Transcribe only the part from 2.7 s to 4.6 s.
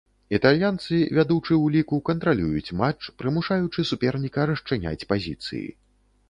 матч, прымушаючы суперніка